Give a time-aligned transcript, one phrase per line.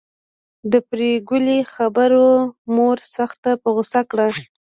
[0.71, 2.29] د پري ګلې خبرو
[2.75, 4.27] مور سخته په غصه کړه